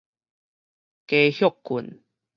[1.05, 1.99] 加歇睏